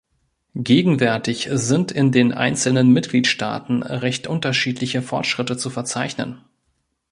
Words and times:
Gegenwärtig 0.55 1.47
sind 1.51 1.91
in 1.91 2.11
den 2.11 2.31
einzelnen 2.33 2.91
Mitgliedstaaten 2.91 3.83
recht 3.83 4.25
unterschiedliche 4.25 5.03
Fortschritte 5.03 5.57
zu 5.57 5.69
verzeichnen. 5.69 6.43